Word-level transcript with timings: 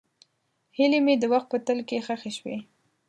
هیلې 0.77 0.99
مې 1.05 1.15
د 1.19 1.23
وخت 1.33 1.47
په 1.51 1.57
تل 1.65 1.79
کې 1.87 2.03
ښخې 2.05 2.31
شوې. 2.37 2.57